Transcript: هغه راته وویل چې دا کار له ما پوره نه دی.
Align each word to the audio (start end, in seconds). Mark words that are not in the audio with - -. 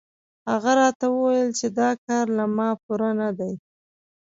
هغه 0.51 0.71
راته 0.81 1.05
وویل 1.11 1.49
چې 1.59 1.67
دا 1.79 1.89
کار 2.05 2.25
له 2.37 2.45
ما 2.55 2.69
پوره 2.83 3.11
نه 3.21 3.29
دی. 3.39 3.53